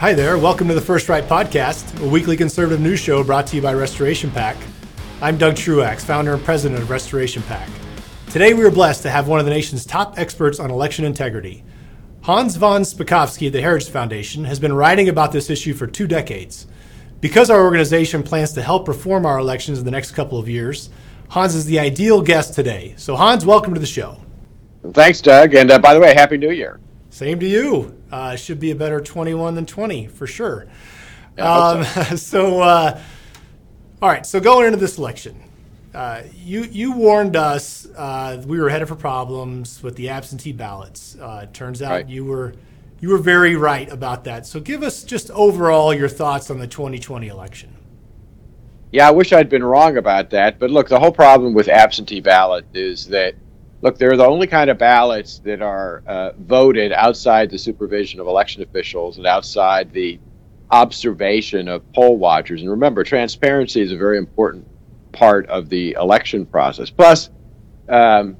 Hi 0.00 0.14
there. 0.14 0.38
Welcome 0.38 0.66
to 0.68 0.72
the 0.72 0.80
First 0.80 1.10
Right 1.10 1.24
Podcast, 1.24 2.02
a 2.02 2.08
weekly 2.08 2.34
conservative 2.34 2.80
news 2.80 2.98
show 2.98 3.22
brought 3.22 3.46
to 3.48 3.56
you 3.56 3.60
by 3.60 3.74
Restoration 3.74 4.30
PAC. 4.30 4.56
I'm 5.20 5.36
Doug 5.36 5.56
Truax, 5.56 6.02
founder 6.06 6.32
and 6.32 6.42
president 6.42 6.80
of 6.80 6.88
Restoration 6.88 7.42
PAC. 7.42 7.68
Today, 8.30 8.54
we 8.54 8.64
are 8.64 8.70
blessed 8.70 9.02
to 9.02 9.10
have 9.10 9.28
one 9.28 9.40
of 9.40 9.44
the 9.44 9.52
nation's 9.52 9.84
top 9.84 10.18
experts 10.18 10.58
on 10.58 10.70
election 10.70 11.04
integrity. 11.04 11.64
Hans 12.22 12.56
von 12.56 12.80
Spakovsky 12.80 13.48
of 13.48 13.52
the 13.52 13.60
Heritage 13.60 13.90
Foundation 13.90 14.42
has 14.44 14.58
been 14.58 14.72
writing 14.72 15.10
about 15.10 15.32
this 15.32 15.50
issue 15.50 15.74
for 15.74 15.86
two 15.86 16.06
decades. 16.06 16.66
Because 17.20 17.50
our 17.50 17.62
organization 17.62 18.22
plans 18.22 18.54
to 18.54 18.62
help 18.62 18.88
reform 18.88 19.26
our 19.26 19.38
elections 19.38 19.80
in 19.80 19.84
the 19.84 19.90
next 19.90 20.12
couple 20.12 20.38
of 20.38 20.48
years, 20.48 20.88
Hans 21.28 21.54
is 21.54 21.66
the 21.66 21.78
ideal 21.78 22.22
guest 22.22 22.54
today. 22.54 22.94
So, 22.96 23.16
Hans, 23.16 23.44
welcome 23.44 23.74
to 23.74 23.80
the 23.80 23.84
show. 23.84 24.18
Thanks, 24.94 25.20
Doug. 25.20 25.54
And 25.54 25.70
uh, 25.70 25.78
by 25.78 25.92
the 25.92 26.00
way, 26.00 26.14
Happy 26.14 26.38
New 26.38 26.52
Year. 26.52 26.80
Same 27.10 27.38
to 27.38 27.46
you. 27.46 27.99
Uh, 28.10 28.36
should 28.36 28.58
be 28.60 28.70
a 28.70 28.74
better 28.74 29.00
21 29.00 29.54
than 29.54 29.66
20 29.66 30.06
for 30.08 30.26
sure. 30.26 30.66
Um, 31.38 31.84
so, 31.84 32.02
so 32.16 32.60
uh, 32.60 33.00
all 34.02 34.08
right. 34.08 34.26
So 34.26 34.40
going 34.40 34.66
into 34.66 34.78
this 34.78 34.98
election, 34.98 35.36
uh, 35.94 36.22
you 36.34 36.62
you 36.64 36.92
warned 36.92 37.36
us 37.36 37.86
uh, 37.96 38.42
we 38.46 38.58
were 38.58 38.68
headed 38.68 38.88
for 38.88 38.96
problems 38.96 39.82
with 39.82 39.96
the 39.96 40.08
absentee 40.08 40.52
ballots. 40.52 41.16
Uh, 41.20 41.46
turns 41.52 41.82
out 41.82 41.90
Right. 41.90 42.08
you 42.08 42.24
were 42.24 42.54
you 43.00 43.08
were 43.10 43.18
very 43.18 43.56
right 43.56 43.90
about 43.90 44.24
that. 44.24 44.46
So 44.46 44.60
give 44.60 44.82
us 44.82 45.04
just 45.04 45.30
overall 45.30 45.94
your 45.94 46.08
thoughts 46.08 46.50
on 46.50 46.58
the 46.58 46.66
2020 46.66 47.28
election. 47.28 47.74
Yeah, 48.92 49.08
I 49.08 49.10
wish 49.12 49.32
I'd 49.32 49.48
been 49.48 49.62
wrong 49.64 49.96
about 49.96 50.30
that. 50.30 50.58
But 50.58 50.70
look, 50.70 50.88
the 50.88 50.98
whole 50.98 51.12
problem 51.12 51.54
with 51.54 51.68
absentee 51.68 52.20
ballot 52.20 52.66
is 52.74 53.06
that, 53.06 53.34
look, 53.82 53.98
they're 53.98 54.16
the 54.16 54.26
only 54.26 54.46
kind 54.46 54.70
of 54.70 54.78
ballots 54.78 55.38
that 55.40 55.62
are 55.62 56.02
uh, 56.06 56.32
voted 56.38 56.92
outside 56.92 57.50
the 57.50 57.58
supervision 57.58 58.20
of 58.20 58.26
election 58.26 58.62
officials 58.62 59.16
and 59.16 59.26
outside 59.26 59.92
the 59.92 60.18
observation 60.70 61.68
of 61.68 61.90
poll 61.92 62.16
watchers. 62.16 62.60
And 62.60 62.70
remember, 62.70 63.02
transparency 63.04 63.80
is 63.80 63.92
a 63.92 63.96
very 63.96 64.18
important 64.18 64.66
part 65.12 65.46
of 65.46 65.68
the 65.68 65.92
election 65.92 66.46
process. 66.46 66.90
Plus, 66.90 67.30
um, 67.88 68.36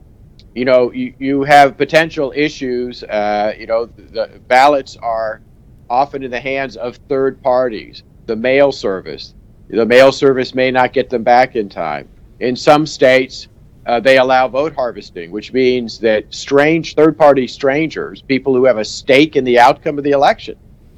you 0.55 0.64
know, 0.64 0.92
you, 0.92 1.14
you 1.18 1.42
have 1.42 1.77
potential 1.77 2.33
issues. 2.36 3.02
Uh, 3.05 3.55
you 3.58 3.66
know, 3.66 3.86
the 3.86 4.41
ballots 4.48 4.96
are 4.96 5.42
often 5.88 6.22
in 6.22 6.30
the 6.30 6.41
hands 6.41 6.77
of 6.77 6.96
third 7.08 7.42
parties, 7.42 8.05
the 8.27 8.36
mail 8.36 8.70
service. 8.72 9.34
The 9.68 9.86
mail 9.86 10.12
service 10.12 10.55
may 10.55 10.70
not 10.70 10.92
get 10.92 11.11
them 11.11 11.22
back 11.22 11.56
in 11.56 11.68
time. 11.68 12.08
In 12.41 12.56
some 12.56 12.86
states, 12.86 13.48
uh, 13.86 14.00
they 14.00 14.19
allow 14.19 14.47
vote 14.48 14.75
harvesting, 14.75 15.31
which 15.31 15.53
means 15.53 15.98
that 16.00 16.25
strange 16.33 16.95
third 16.95 17.17
party 17.17 17.47
strangers, 17.47 18.23
people 18.23 18.55
who 18.55 18.64
have 18.64 18.78
a 18.78 18.84
stake 18.84 19.36
in 19.36 19.45
the 19.45 19.59
outcome 19.59 19.98
of 19.98 20.05
the 20.05 20.11
election, 20.11 20.56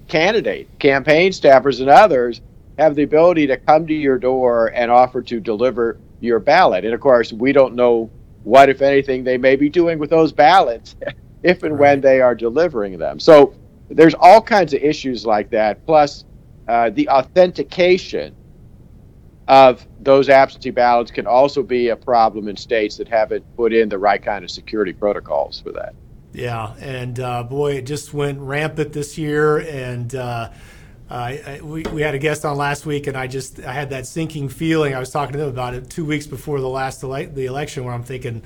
candidate, 0.08 0.68
campaign 0.78 1.30
staffers, 1.30 1.80
and 1.80 1.88
others, 1.88 2.40
have 2.78 2.94
the 2.94 3.02
ability 3.02 3.46
to 3.46 3.56
come 3.56 3.86
to 3.86 3.94
your 3.94 4.18
door 4.18 4.72
and 4.74 4.90
offer 4.90 5.22
to 5.22 5.40
deliver 5.40 5.98
your 6.20 6.38
ballot. 6.38 6.84
And 6.84 6.94
of 6.94 7.00
course, 7.00 7.32
we 7.32 7.52
don't 7.52 7.74
know 7.74 8.10
what, 8.44 8.68
if 8.68 8.82
anything, 8.82 9.22
they 9.22 9.38
may 9.38 9.56
be 9.56 9.68
doing 9.68 9.98
with 9.98 10.10
those 10.10 10.32
ballots 10.32 10.96
if 11.42 11.62
and 11.62 11.78
when 11.78 12.00
they 12.00 12.20
are 12.20 12.34
delivering 12.34 12.98
them. 12.98 13.20
So 13.20 13.54
there's 13.88 14.14
all 14.14 14.40
kinds 14.40 14.74
of 14.74 14.82
issues 14.82 15.24
like 15.26 15.50
that. 15.50 15.84
Plus, 15.86 16.24
uh, 16.68 16.90
the 16.90 17.08
authentication 17.08 18.34
of 19.48 19.86
those 20.00 20.28
absentee 20.28 20.70
ballots 20.70 21.10
can 21.10 21.26
also 21.26 21.62
be 21.62 21.88
a 21.88 21.96
problem 21.96 22.48
in 22.48 22.56
states 22.56 22.96
that 22.96 23.08
haven't 23.08 23.44
put 23.56 23.72
in 23.72 23.88
the 23.88 23.98
right 23.98 24.22
kind 24.22 24.44
of 24.44 24.50
security 24.50 24.92
protocols 24.92 25.60
for 25.60 25.72
that. 25.72 25.94
Yeah, 26.32 26.74
and 26.80 27.20
uh, 27.20 27.42
boy, 27.42 27.74
it 27.74 27.82
just 27.82 28.14
went 28.14 28.40
rampant 28.40 28.92
this 28.92 29.18
year. 29.18 29.58
And 29.58 30.14
uh, 30.14 30.50
we, 31.62 31.82
we 31.82 32.00
had 32.02 32.14
a 32.14 32.18
guest 32.18 32.44
on 32.44 32.56
last 32.56 32.86
week, 32.86 33.06
and 33.06 33.16
I 33.16 33.26
just 33.26 33.62
I 33.62 33.72
had 33.72 33.90
that 33.90 34.06
sinking 34.06 34.48
feeling. 34.48 34.94
I 34.94 34.98
was 34.98 35.10
talking 35.10 35.32
to 35.32 35.38
them 35.38 35.48
about 35.48 35.74
it 35.74 35.90
two 35.90 36.04
weeks 36.04 36.26
before 36.26 36.60
the 36.60 36.68
last 36.68 37.02
ele- 37.02 37.26
the 37.26 37.44
election, 37.44 37.84
where 37.84 37.92
I'm 37.92 38.02
thinking, 38.02 38.42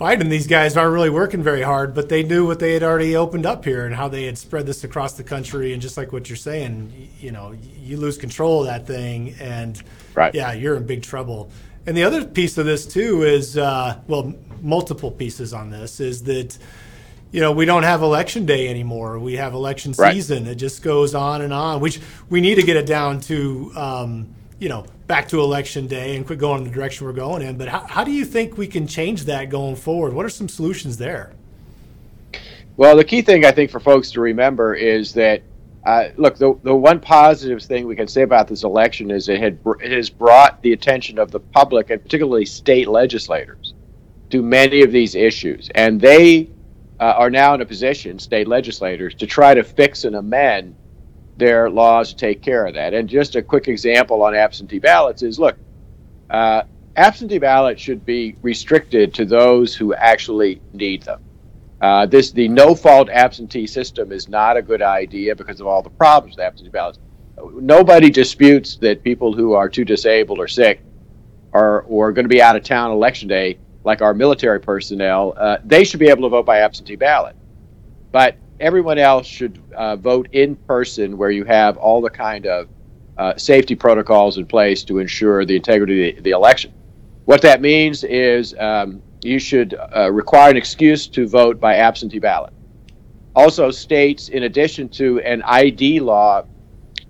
Biden, 0.00 0.30
these 0.30 0.46
guys 0.46 0.76
aren't 0.76 0.94
really 0.94 1.10
working 1.10 1.42
very 1.42 1.62
hard, 1.62 1.94
but 1.94 2.08
they 2.08 2.22
knew 2.22 2.46
what 2.46 2.60
they 2.60 2.72
had 2.72 2.82
already 2.82 3.14
opened 3.14 3.44
up 3.44 3.64
here 3.64 3.84
and 3.84 3.94
how 3.94 4.08
they 4.08 4.24
had 4.24 4.38
spread 4.38 4.64
this 4.64 4.84
across 4.84 5.12
the 5.12 5.24
country. 5.24 5.74
And 5.74 5.82
just 5.82 5.98
like 5.98 6.12
what 6.12 6.30
you're 6.30 6.36
saying, 6.36 7.10
you 7.20 7.30
know, 7.30 7.54
you 7.76 7.98
lose 7.98 8.16
control 8.16 8.60
of 8.60 8.66
that 8.68 8.86
thing, 8.86 9.34
and 9.38 9.82
Right. 10.14 10.34
yeah, 10.34 10.52
you're 10.52 10.76
in 10.76 10.86
big 10.86 11.02
trouble. 11.02 11.50
And 11.86 11.96
the 11.96 12.04
other 12.04 12.24
piece 12.24 12.58
of 12.58 12.66
this 12.66 12.86
too 12.86 13.22
is, 13.22 13.56
uh, 13.56 13.98
well, 14.06 14.34
multiple 14.60 15.10
pieces 15.10 15.52
on 15.52 15.70
this 15.70 16.00
is 16.00 16.22
that 16.24 16.56
you 17.32 17.40
know, 17.40 17.50
we 17.50 17.64
don't 17.64 17.82
have 17.82 18.02
election 18.02 18.44
day 18.44 18.68
anymore. 18.68 19.18
We 19.18 19.36
have 19.36 19.54
election 19.54 19.94
Right. 19.96 20.14
season. 20.14 20.46
It 20.46 20.56
just 20.56 20.82
goes 20.82 21.14
on 21.14 21.40
and 21.40 21.50
on. 21.52 21.80
Which 21.80 21.98
we 22.28 22.42
need 22.42 22.56
to 22.56 22.62
get 22.62 22.76
it 22.76 22.84
down 22.84 23.20
to, 23.22 23.72
um, 23.74 24.26
you 24.58 24.68
know, 24.68 24.84
back 25.06 25.28
to 25.28 25.40
election 25.40 25.86
day 25.86 26.14
and 26.14 26.26
quit 26.26 26.38
going 26.38 26.58
in 26.58 26.64
the 26.68 26.74
direction 26.74 27.06
we're 27.06 27.14
going 27.14 27.40
in. 27.40 27.56
But 27.56 27.68
how, 27.68 27.86
how 27.88 28.04
do 28.04 28.10
you 28.10 28.26
think 28.26 28.58
we 28.58 28.66
can 28.66 28.86
change 28.86 29.24
that 29.24 29.48
going 29.48 29.76
forward? 29.76 30.12
What 30.12 30.26
are 30.26 30.30
some 30.30 30.46
solutions 30.48 30.98
there? 30.98 31.32
Well, 32.76 32.96
the 32.96 33.04
key 33.04 33.22
thing 33.22 33.46
I 33.46 33.50
think 33.50 33.70
for 33.70 33.80
folks 33.80 34.10
to 34.12 34.20
remember 34.20 34.74
is 34.74 35.14
that, 35.14 35.42
uh, 35.84 36.08
look, 36.16 36.36
the, 36.36 36.58
the 36.62 36.74
one 36.74 37.00
positive 37.00 37.62
thing 37.62 37.86
we 37.86 37.96
can 37.96 38.06
say 38.06 38.22
about 38.22 38.46
this 38.46 38.62
election 38.62 39.10
is 39.10 39.28
it, 39.28 39.40
had, 39.40 39.58
it 39.80 39.90
has 39.90 40.08
brought 40.10 40.62
the 40.62 40.72
attention 40.72 41.18
of 41.18 41.30
the 41.30 41.40
public 41.40 41.90
and 41.90 42.00
particularly 42.02 42.44
state 42.46 42.88
legislators 42.88 43.74
to 44.30 44.42
many 44.42 44.82
of 44.82 44.92
these 44.92 45.14
issues. 45.14 45.70
And 45.74 46.00
they 46.00 46.50
uh, 47.00 47.14
are 47.16 47.30
now 47.30 47.54
in 47.54 47.60
a 47.60 47.66
position, 47.66 48.18
state 48.20 48.46
legislators, 48.46 49.14
to 49.16 49.26
try 49.26 49.54
to 49.54 49.64
fix 49.64 50.04
and 50.04 50.14
amend 50.14 50.76
their 51.36 51.68
laws 51.68 52.10
to 52.10 52.16
take 52.16 52.42
care 52.42 52.64
of 52.66 52.74
that. 52.74 52.94
And 52.94 53.08
just 53.08 53.34
a 53.34 53.42
quick 53.42 53.66
example 53.66 54.22
on 54.22 54.36
absentee 54.36 54.78
ballots 54.78 55.22
is 55.22 55.38
look, 55.40 55.56
uh, 56.30 56.62
absentee 56.96 57.38
ballots 57.38 57.82
should 57.82 58.06
be 58.06 58.36
restricted 58.42 59.12
to 59.14 59.24
those 59.24 59.74
who 59.74 59.94
actually 59.94 60.60
need 60.72 61.02
them. 61.02 61.20
Uh, 61.82 62.06
this 62.06 62.30
the 62.30 62.46
no 62.46 62.76
fault 62.76 63.10
absentee 63.10 63.66
system 63.66 64.12
is 64.12 64.28
not 64.28 64.56
a 64.56 64.62
good 64.62 64.82
idea 64.82 65.34
because 65.34 65.60
of 65.60 65.66
all 65.66 65.82
the 65.82 65.90
problems 65.90 66.36
with 66.36 66.44
absentee 66.44 66.70
ballots. 66.70 67.00
Nobody 67.54 68.08
disputes 68.08 68.76
that 68.76 69.02
people 69.02 69.32
who 69.32 69.54
are 69.54 69.68
too 69.68 69.84
disabled 69.84 70.38
or 70.38 70.46
sick 70.46 70.80
are 71.52 71.82
or 71.82 72.12
going 72.12 72.24
to 72.24 72.28
be 72.28 72.40
out 72.40 72.54
of 72.54 72.62
town 72.62 72.92
election 72.92 73.28
day, 73.28 73.58
like 73.82 74.00
our 74.00 74.14
military 74.14 74.60
personnel, 74.60 75.34
uh, 75.36 75.58
they 75.64 75.82
should 75.82 75.98
be 75.98 76.08
able 76.08 76.22
to 76.22 76.28
vote 76.28 76.46
by 76.46 76.60
absentee 76.60 76.94
ballot. 76.94 77.34
But 78.12 78.36
everyone 78.60 78.98
else 78.98 79.26
should 79.26 79.60
uh, 79.74 79.96
vote 79.96 80.28
in 80.30 80.54
person, 80.54 81.18
where 81.18 81.32
you 81.32 81.44
have 81.44 81.76
all 81.78 82.00
the 82.00 82.10
kind 82.10 82.46
of 82.46 82.68
uh, 83.18 83.36
safety 83.36 83.74
protocols 83.74 84.38
in 84.38 84.46
place 84.46 84.84
to 84.84 84.98
ensure 84.98 85.44
the 85.44 85.56
integrity 85.56 86.10
of 86.10 86.16
the, 86.16 86.22
the 86.22 86.30
election. 86.30 86.72
What 87.24 87.42
that 87.42 87.60
means 87.60 88.04
is 88.04 88.54
um, 88.58 89.02
you 89.22 89.38
should 89.38 89.74
uh, 89.74 90.10
require 90.10 90.50
an 90.50 90.56
excuse 90.56 91.06
to 91.06 91.26
vote 91.26 91.60
by 91.60 91.76
absentee 91.76 92.18
ballot. 92.18 92.52
Also, 93.34 93.70
states, 93.70 94.28
in 94.28 94.42
addition 94.42 94.88
to 94.90 95.20
an 95.20 95.42
ID 95.42 96.00
law 96.00 96.44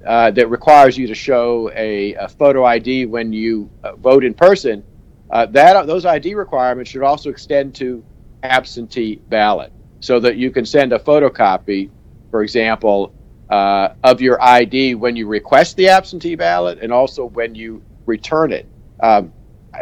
uh, 0.06 0.30
that 0.30 0.48
requires 0.48 0.96
you 0.96 1.06
to 1.06 1.14
show 1.14 1.70
a, 1.74 2.14
a 2.14 2.28
photo 2.28 2.64
ID 2.64 3.06
when 3.06 3.32
you 3.32 3.70
uh, 3.82 3.96
vote 3.96 4.24
in 4.24 4.34
person, 4.34 4.84
uh, 5.30 5.46
that 5.46 5.86
those 5.86 6.04
ID 6.04 6.34
requirements 6.34 6.90
should 6.90 7.02
also 7.02 7.30
extend 7.30 7.74
to 7.74 8.04
absentee 8.42 9.16
ballot, 9.28 9.72
so 10.00 10.20
that 10.20 10.36
you 10.36 10.50
can 10.50 10.66
send 10.66 10.92
a 10.92 10.98
photocopy, 10.98 11.90
for 12.30 12.42
example, 12.42 13.12
uh, 13.48 13.94
of 14.04 14.20
your 14.20 14.42
ID 14.42 14.94
when 14.94 15.16
you 15.16 15.26
request 15.26 15.76
the 15.76 15.88
absentee 15.88 16.34
ballot 16.34 16.78
and 16.80 16.92
also 16.92 17.26
when 17.26 17.54
you 17.54 17.82
return 18.06 18.52
it. 18.52 18.66
Um, 19.00 19.32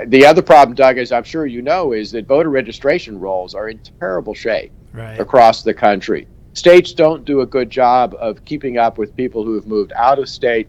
the 0.07 0.25
other 0.25 0.43
problem, 0.43 0.75
Doug, 0.75 0.99
as 0.99 1.13
I'm 1.13 1.25
sure 1.25 1.47
you 1.47 1.63
know, 1.63 1.93
is 1.93 2.13
that 2.13 2.27
voter 2.27 2.51
registration 2.51 3.19
rolls 3.19 3.55
are 3.55 3.69
in 3.69 3.81
terrible 3.99 4.35
shape 4.35 4.73
Right. 4.93 5.21
across 5.21 5.63
the 5.63 5.73
country. 5.75 6.27
States 6.55 6.93
don't 6.93 7.25
do 7.25 7.43
a 7.43 7.47
good 7.47 7.71
job 7.71 8.17
of 8.19 8.45
keeping 8.45 8.77
up 8.77 8.99
with 8.99 9.15
people 9.17 9.45
who 9.45 9.55
have 9.55 9.67
moved 9.67 9.93
out 9.95 10.19
of 10.19 10.29
state, 10.29 10.69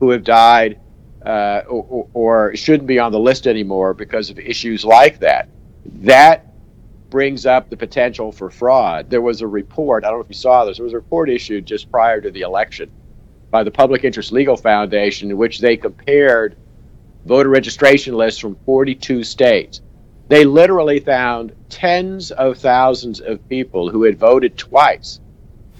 who 0.00 0.10
have 0.10 0.24
died, 0.24 0.80
uh, 1.24 1.62
or, 1.68 1.86
or, 1.88 2.08
or 2.14 2.56
shouldn't 2.56 2.88
be 2.88 2.98
on 2.98 3.12
the 3.12 3.18
list 3.18 3.46
anymore 3.46 3.94
because 3.94 4.28
of 4.28 4.38
issues 4.40 4.84
like 4.84 5.20
that. 5.20 5.48
That 6.00 6.46
brings 7.10 7.46
up 7.46 7.70
the 7.70 7.76
potential 7.76 8.32
for 8.32 8.50
fraud. 8.50 9.08
There 9.08 9.22
was 9.22 9.40
a 9.40 9.46
report, 9.46 10.04
I 10.04 10.08
don't 10.08 10.18
know 10.18 10.24
if 10.24 10.28
you 10.28 10.34
saw 10.34 10.64
this, 10.64 10.78
there 10.78 10.84
was 10.84 10.92
a 10.92 10.96
report 10.96 11.30
issued 11.30 11.64
just 11.64 11.90
prior 11.90 12.20
to 12.20 12.30
the 12.30 12.40
election 12.40 12.90
by 13.50 13.62
the 13.62 13.70
Public 13.70 14.04
Interest 14.04 14.32
Legal 14.32 14.56
Foundation 14.56 15.30
in 15.30 15.36
which 15.36 15.60
they 15.60 15.76
compared 15.76 16.56
voter 17.28 17.50
registration 17.50 18.14
lists 18.14 18.40
from 18.40 18.56
42 18.64 19.22
states. 19.22 19.82
They 20.28 20.44
literally 20.44 20.98
found 21.00 21.52
tens 21.68 22.30
of 22.32 22.58
thousands 22.58 23.20
of 23.20 23.46
people 23.48 23.90
who 23.90 24.02
had 24.04 24.18
voted 24.18 24.56
twice 24.56 25.20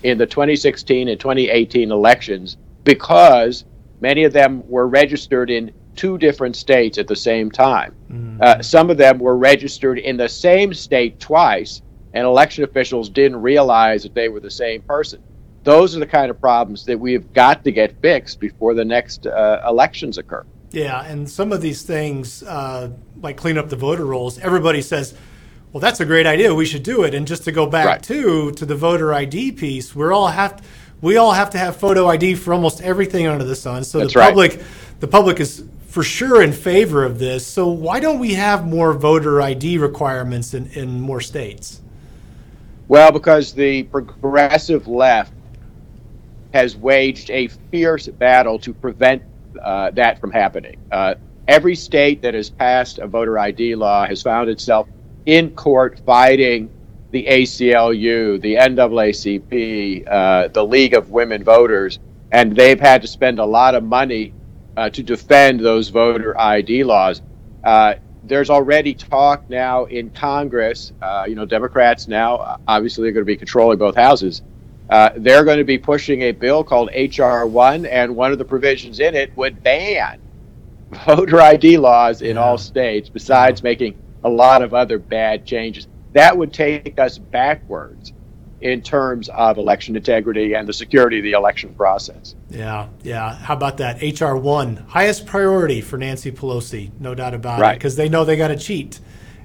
in 0.02 0.18
the 0.18 0.26
2016 0.26 1.08
and 1.08 1.18
2018 1.18 1.90
elections 1.90 2.56
because 2.84 3.64
many 4.00 4.24
of 4.24 4.32
them 4.32 4.62
were 4.68 4.86
registered 4.86 5.50
in 5.50 5.72
two 5.96 6.16
different 6.18 6.54
states 6.54 6.96
at 6.98 7.08
the 7.08 7.16
same 7.16 7.50
time. 7.50 7.94
Uh, 8.40 8.62
some 8.62 8.88
of 8.88 8.96
them 8.96 9.18
were 9.18 9.36
registered 9.36 9.98
in 9.98 10.16
the 10.16 10.28
same 10.28 10.72
state 10.72 11.18
twice, 11.18 11.82
and 12.14 12.24
election 12.24 12.62
officials 12.64 13.08
didn't 13.10 13.42
realize 13.42 14.04
that 14.04 14.14
they 14.14 14.28
were 14.28 14.40
the 14.40 14.50
same 14.50 14.80
person. 14.82 15.20
those 15.64 15.94
are 15.94 16.00
the 16.00 16.06
kind 16.06 16.30
of 16.30 16.40
problems 16.40 16.86
that 16.86 16.98
we've 16.98 17.30
got 17.34 17.64
to 17.64 17.72
get 17.72 18.00
fixed 18.00 18.40
before 18.40 18.72
the 18.74 18.84
next 18.84 19.26
uh, 19.26 19.60
elections 19.68 20.16
occur. 20.16 20.46
Yeah, 20.70 21.02
and 21.02 21.28
some 21.28 21.52
of 21.52 21.60
these 21.60 21.82
things, 21.82 22.42
uh, 22.42 22.90
like 23.22 23.36
clean 23.36 23.56
up 23.56 23.68
the 23.68 23.76
voter 23.76 24.04
rolls, 24.04 24.38
everybody 24.38 24.82
says, 24.82 25.14
"Well, 25.72 25.80
that's 25.80 26.00
a 26.00 26.04
great 26.04 26.26
idea. 26.26 26.54
We 26.54 26.66
should 26.66 26.82
do 26.82 27.04
it." 27.04 27.14
And 27.14 27.26
just 27.26 27.44
to 27.44 27.52
go 27.52 27.66
back 27.66 27.86
right. 27.86 28.02
to 28.04 28.52
to 28.52 28.66
the 28.66 28.76
voter 28.76 29.14
ID 29.14 29.52
piece, 29.52 29.94
we're 29.94 30.12
all 30.12 30.28
have 30.28 30.62
we 31.00 31.16
all 31.16 31.32
have 31.32 31.50
to 31.50 31.58
have 31.58 31.76
photo 31.76 32.06
ID 32.08 32.34
for 32.34 32.52
almost 32.52 32.82
everything 32.82 33.26
under 33.26 33.44
the 33.44 33.56
sun. 33.56 33.84
So 33.84 33.98
that's 34.00 34.14
the 34.14 34.20
public, 34.20 34.52
right. 34.52 34.64
the 35.00 35.08
public 35.08 35.40
is 35.40 35.64
for 35.86 36.02
sure 36.02 36.42
in 36.42 36.52
favor 36.52 37.04
of 37.04 37.18
this. 37.18 37.46
So 37.46 37.68
why 37.68 38.00
don't 38.00 38.18
we 38.18 38.34
have 38.34 38.66
more 38.66 38.92
voter 38.92 39.40
ID 39.40 39.78
requirements 39.78 40.54
in, 40.54 40.66
in 40.72 41.00
more 41.00 41.20
states? 41.20 41.80
Well, 42.88 43.12
because 43.12 43.52
the 43.52 43.84
progressive 43.84 44.88
left 44.88 45.32
has 46.52 46.76
waged 46.76 47.30
a 47.30 47.48
fierce 47.70 48.08
battle 48.08 48.58
to 48.60 48.72
prevent 48.72 49.22
uh, 49.62 49.90
that 49.92 50.20
from 50.20 50.30
happening. 50.30 50.76
Uh, 50.90 51.14
every 51.46 51.74
state 51.74 52.22
that 52.22 52.34
has 52.34 52.50
passed 52.50 52.98
a 52.98 53.06
voter 53.06 53.38
ID 53.38 53.74
law 53.74 54.06
has 54.06 54.22
found 54.22 54.48
itself 54.48 54.88
in 55.26 55.50
court 55.50 56.00
fighting 56.04 56.70
the 57.10 57.24
ACLU, 57.24 58.40
the 58.40 58.54
NAACP, 58.56 60.06
uh, 60.06 60.48
the 60.48 60.64
League 60.64 60.94
of 60.94 61.10
Women 61.10 61.42
Voters, 61.42 61.98
and 62.32 62.54
they've 62.54 62.80
had 62.80 63.00
to 63.02 63.08
spend 63.08 63.38
a 63.38 63.44
lot 63.44 63.74
of 63.74 63.82
money 63.82 64.34
uh, 64.76 64.90
to 64.90 65.02
defend 65.02 65.60
those 65.60 65.88
voter 65.88 66.38
ID 66.38 66.84
laws. 66.84 67.22
Uh, 67.64 67.94
there's 68.24 68.50
already 68.50 68.92
talk 68.92 69.48
now 69.48 69.86
in 69.86 70.10
Congress. 70.10 70.92
Uh, 71.00 71.24
you 71.26 71.34
know, 71.34 71.46
Democrats 71.46 72.08
now 72.08 72.60
obviously 72.68 73.08
are 73.08 73.12
going 73.12 73.22
to 73.22 73.26
be 73.26 73.36
controlling 73.36 73.78
both 73.78 73.96
houses 73.96 74.42
uh, 74.90 75.10
they're 75.16 75.44
going 75.44 75.58
to 75.58 75.64
be 75.64 75.78
pushing 75.78 76.22
a 76.22 76.32
bill 76.32 76.64
called 76.64 76.90
H.R. 76.92 77.46
1, 77.46 77.86
and 77.86 78.16
one 78.16 78.32
of 78.32 78.38
the 78.38 78.44
provisions 78.44 79.00
in 79.00 79.14
it 79.14 79.36
would 79.36 79.62
ban 79.62 80.20
voter 81.06 81.40
ID 81.40 81.76
laws 81.76 82.22
in 82.22 82.36
yeah. 82.36 82.42
all 82.42 82.58
states, 82.58 83.08
besides 83.08 83.62
making 83.62 83.96
a 84.24 84.28
lot 84.28 84.62
of 84.62 84.74
other 84.74 84.98
bad 84.98 85.44
changes. 85.44 85.86
That 86.12 86.36
would 86.36 86.52
take 86.52 86.98
us 86.98 87.18
backwards 87.18 88.12
in 88.60 88.82
terms 88.82 89.28
of 89.28 89.58
election 89.58 89.94
integrity 89.94 90.54
and 90.54 90.66
the 90.66 90.72
security 90.72 91.18
of 91.18 91.22
the 91.22 91.32
election 91.32 91.74
process. 91.74 92.34
Yeah, 92.50 92.88
yeah. 93.02 93.34
How 93.36 93.54
about 93.54 93.76
that? 93.76 94.02
HR 94.02 94.34
1, 94.34 94.76
highest 94.88 95.26
priority 95.26 95.80
for 95.80 95.96
Nancy 95.96 96.32
Pelosi, 96.32 96.90
no 96.98 97.14
doubt 97.14 97.34
about 97.34 97.60
right. 97.60 97.72
it, 97.72 97.78
because 97.78 97.96
they 97.96 98.08
know 98.08 98.24
they 98.24 98.36
got 98.36 98.48
to 98.48 98.56
cheat. 98.56 99.00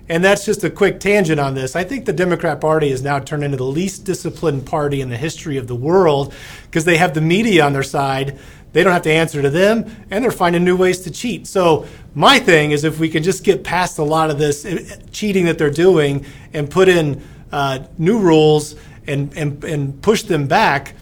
And 0.09 0.23
that's 0.23 0.45
just 0.45 0.63
a 0.63 0.69
quick 0.69 0.99
tangent 0.99 1.39
on 1.39 1.55
this. 1.55 1.75
I 1.75 1.83
think 1.83 2.05
the 2.05 2.13
Democrat 2.13 2.59
Party 2.59 2.89
has 2.89 3.01
now 3.01 3.19
turned 3.19 3.43
into 3.43 3.55
the 3.55 3.63
least 3.63 4.03
disciplined 4.03 4.65
party 4.65 4.99
in 4.99 5.09
the 5.09 5.15
history 5.17 5.57
of 5.57 5.67
the 5.67 5.75
world 5.75 6.33
because 6.65 6.83
they 6.83 6.97
have 6.97 7.13
the 7.13 7.21
media 7.21 7.65
on 7.65 7.71
their 7.71 7.83
side. 7.83 8.37
They 8.73 8.83
don't 8.83 8.91
have 8.91 9.03
to 9.03 9.11
answer 9.11 9.41
to 9.41 9.49
them, 9.49 9.85
and 10.09 10.23
they're 10.23 10.31
finding 10.31 10.65
new 10.65 10.75
ways 10.75 11.01
to 11.01 11.11
cheat. 11.11 11.47
So, 11.47 11.85
my 12.15 12.39
thing 12.39 12.71
is 12.71 12.83
if 12.83 12.99
we 12.99 13.07
can 13.07 13.23
just 13.23 13.43
get 13.43 13.63
past 13.63 13.99
a 13.99 14.03
lot 14.03 14.29
of 14.29 14.39
this 14.39 14.65
eh, 14.65 14.97
cheating 15.11 15.45
that 15.45 15.57
they're 15.57 15.69
doing 15.69 16.25
and 16.53 16.69
put 16.69 16.89
in 16.89 17.21
uh, 17.51 17.79
new 17.97 18.19
rules 18.19 18.75
and, 19.07 19.31
and, 19.37 19.63
and 19.63 20.01
push 20.01 20.23
them 20.23 20.47
back, 20.47 20.95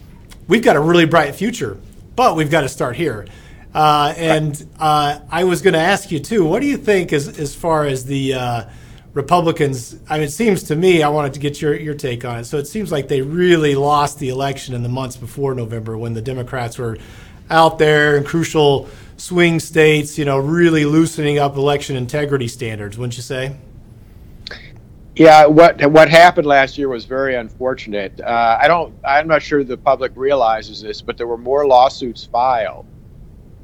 we've 0.47 0.63
got 0.63 0.75
a 0.75 0.79
really 0.79 1.05
bright 1.05 1.33
future. 1.33 1.77
But 2.15 2.35
we've 2.35 2.51
got 2.51 2.61
to 2.61 2.69
start 2.69 2.97
here. 2.97 3.25
Uh, 3.73 4.13
and 4.17 4.67
uh, 4.77 5.19
I 5.31 5.45
was 5.45 5.61
going 5.61 5.73
to 5.73 5.79
ask 5.79 6.11
you, 6.11 6.19
too, 6.19 6.43
what 6.45 6.61
do 6.61 6.67
you 6.67 6.77
think 6.77 7.13
as, 7.13 7.39
as 7.39 7.55
far 7.55 7.85
as 7.85 8.05
the 8.05 8.33
uh, 8.33 8.63
Republicans, 9.13 9.97
I 10.09 10.15
mean, 10.15 10.23
it 10.23 10.31
seems 10.31 10.63
to 10.63 10.75
me, 10.75 11.03
I 11.03 11.09
wanted 11.09 11.33
to 11.33 11.39
get 11.39 11.61
your, 11.61 11.75
your 11.75 11.95
take 11.95 12.23
on 12.23 12.39
it. 12.39 12.45
So 12.45 12.57
it 12.57 12.67
seems 12.67 12.91
like 12.91 13.09
they 13.09 13.21
really 13.21 13.75
lost 13.75 14.19
the 14.19 14.29
election 14.29 14.73
in 14.73 14.83
the 14.83 14.89
months 14.89 15.17
before 15.17 15.53
November 15.53 15.97
when 15.97 16.13
the 16.13 16.21
Democrats 16.21 16.77
were 16.77 16.97
out 17.49 17.77
there 17.77 18.15
in 18.15 18.23
crucial 18.23 18.87
swing 19.17 19.59
states, 19.59 20.17
you 20.17 20.23
know, 20.23 20.37
really 20.37 20.85
loosening 20.85 21.39
up 21.39 21.57
election 21.57 21.97
integrity 21.97 22.47
standards, 22.47 22.97
wouldn't 22.97 23.17
you 23.17 23.23
say? 23.23 23.55
Yeah, 25.13 25.45
what 25.45 25.85
what 25.91 26.09
happened 26.09 26.47
last 26.47 26.77
year 26.77 26.87
was 26.87 27.03
very 27.03 27.35
unfortunate. 27.35 28.21
Uh, 28.21 28.57
I 28.59 28.69
don't, 28.69 28.93
I'm 29.03 29.27
not 29.27 29.41
sure 29.41 29.61
the 29.61 29.75
public 29.75 30.13
realizes 30.15 30.81
this, 30.81 31.01
but 31.01 31.17
there 31.17 31.27
were 31.27 31.37
more 31.37 31.67
lawsuits 31.67 32.23
filed 32.23 32.85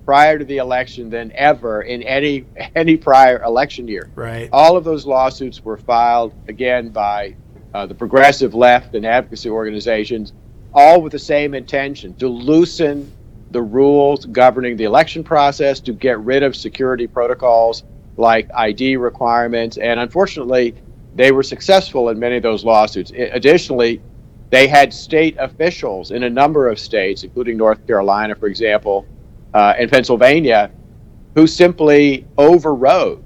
prior 0.07 0.39
to 0.39 0.45
the 0.45 0.55
election 0.55 1.09
than 1.09 1.33
ever 1.35 1.81
in 1.81 2.01
any 2.03 2.45
any 2.75 2.95
prior 2.95 3.43
election 3.43 3.87
year. 3.89 4.09
Right. 4.15 4.49
All 4.53 4.77
of 4.77 4.85
those 4.85 5.05
lawsuits 5.05 5.63
were 5.63 5.77
filed 5.77 6.33
again 6.47 6.89
by 6.89 7.35
uh, 7.73 7.85
the 7.85 7.93
progressive 7.93 8.55
left 8.55 8.95
and 8.95 9.05
advocacy 9.05 9.49
organizations, 9.49 10.31
all 10.73 11.01
with 11.01 11.11
the 11.11 11.19
same 11.19 11.53
intention 11.53 12.13
to 12.15 12.29
loosen 12.29 13.11
the 13.51 13.61
rules 13.61 14.25
governing 14.25 14.77
the 14.77 14.85
election 14.85 15.25
process, 15.25 15.81
to 15.81 15.91
get 15.91 16.19
rid 16.21 16.41
of 16.41 16.55
security 16.55 17.05
protocols 17.05 17.83
like 18.15 18.49
ID 18.55 18.95
requirements, 18.95 19.77
and 19.77 19.99
unfortunately, 19.99 20.73
they 21.15 21.31
were 21.33 21.43
successful 21.43 22.09
in 22.09 22.17
many 22.17 22.37
of 22.37 22.43
those 22.43 22.63
lawsuits. 22.63 23.11
Additionally, 23.11 24.01
they 24.51 24.67
had 24.67 24.93
state 24.93 25.35
officials 25.37 26.11
in 26.11 26.23
a 26.23 26.29
number 26.29 26.69
of 26.69 26.79
states, 26.79 27.23
including 27.23 27.57
North 27.57 27.85
Carolina, 27.85 28.35
for 28.35 28.47
example, 28.47 29.05
uh, 29.53 29.73
in 29.77 29.89
Pennsylvania 29.89 30.71
who 31.35 31.45
simply 31.45 32.25
overrode 32.37 33.23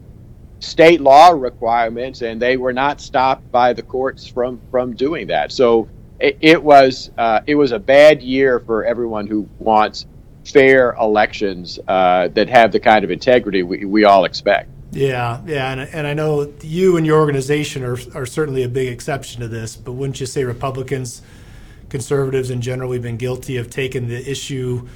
state 0.59 1.01
law 1.01 1.29
requirements 1.29 2.21
and 2.21 2.41
they 2.41 2.57
were 2.57 2.73
not 2.73 3.01
stopped 3.01 3.50
by 3.51 3.73
the 3.73 3.81
courts 3.81 4.27
from 4.27 4.59
from 4.69 4.94
doing 4.95 5.27
that. 5.27 5.51
So 5.51 5.89
it, 6.19 6.38
it 6.41 6.62
was 6.62 7.12
uh, 7.18 7.41
it 7.47 7.56
was 7.56 7.71
a 7.71 7.79
bad 7.79 8.21
year 8.21 8.59
for 8.59 8.85
everyone 8.85 9.27
who 9.27 9.50
wants 9.59 10.06
fair 10.45 10.94
elections 11.00 11.79
uh, 11.88 12.27
that 12.29 12.50
have 12.50 12.71
the 12.71 12.79
kind 12.79 13.03
of 13.03 13.12
integrity 13.12 13.63
we, 13.63 13.85
we 13.85 14.06
all 14.06 14.25
expect. 14.25 14.69
Yeah, 14.91 15.41
yeah, 15.45 15.71
and, 15.71 15.81
and 15.81 16.06
I 16.06 16.13
know 16.13 16.51
you 16.62 16.97
and 16.97 17.06
your 17.06 17.17
organization 17.19 17.83
are, 17.83 17.97
are 18.13 18.25
certainly 18.25 18.63
a 18.63 18.67
big 18.67 18.89
exception 18.89 19.39
to 19.39 19.47
this, 19.47 19.77
but 19.77 19.94
wouldn't 19.94 20.19
you 20.19 20.25
say 20.25 20.44
Republicans, 20.44 21.21
conservatives 21.88 22.50
in 22.50 22.59
general, 22.59 22.89
we've 22.89 23.01
been 23.01 23.15
guilty 23.15 23.56
of 23.56 23.69
taking 23.69 24.09
the 24.09 24.29
issue 24.29 24.88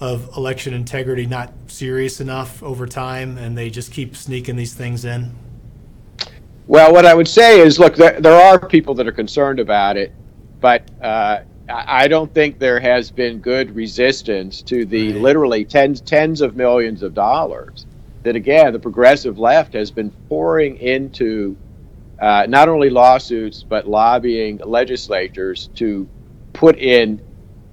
of 0.00 0.34
election 0.36 0.72
integrity 0.72 1.26
not 1.26 1.52
serious 1.66 2.20
enough 2.20 2.62
over 2.62 2.86
time, 2.86 3.36
and 3.36 3.56
they 3.56 3.70
just 3.70 3.92
keep 3.92 4.16
sneaking 4.16 4.56
these 4.56 4.74
things 4.74 5.04
in? 5.04 5.34
Well, 6.66 6.92
what 6.92 7.04
I 7.04 7.14
would 7.14 7.28
say 7.28 7.60
is, 7.60 7.78
look, 7.78 7.96
there, 7.96 8.20
there 8.20 8.40
are 8.40 8.58
people 8.58 8.94
that 8.94 9.06
are 9.06 9.12
concerned 9.12 9.60
about 9.60 9.96
it, 9.96 10.12
but 10.60 10.88
uh, 11.02 11.40
I 11.68 12.08
don't 12.08 12.32
think 12.32 12.58
there 12.58 12.80
has 12.80 13.10
been 13.10 13.40
good 13.40 13.74
resistance 13.74 14.62
to 14.62 14.84
the 14.84 15.12
right. 15.12 15.20
literally 15.20 15.64
tens 15.64 16.00
tens 16.00 16.40
of 16.40 16.56
millions 16.56 17.02
of 17.02 17.12
dollars 17.12 17.86
that, 18.22 18.36
again, 18.36 18.72
the 18.72 18.78
progressive 18.78 19.38
left 19.38 19.74
has 19.74 19.90
been 19.90 20.10
pouring 20.28 20.76
into 20.76 21.56
uh, 22.20 22.46
not 22.48 22.68
only 22.68 22.90
lawsuits 22.90 23.62
but 23.62 23.88
lobbying 23.88 24.58
legislatures 24.58 25.70
to 25.74 26.08
put 26.52 26.78
in 26.78 27.20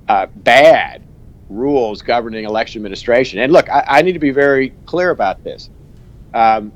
uh, 0.08 0.26
bad 0.38 1.04
rules 1.50 2.02
governing 2.02 2.46
election 2.46 2.80
administration. 2.80 3.40
And 3.40 3.52
look, 3.54 3.70
I, 3.70 3.84
I 3.88 4.02
need 4.02 4.14
to 4.14 4.20
be 4.20 4.32
very 4.32 4.70
clear 4.86 5.12
about 5.12 5.44
this. 5.44 5.70
Um, 6.34 6.72